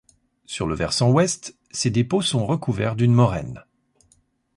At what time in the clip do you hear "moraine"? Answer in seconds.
3.13-3.61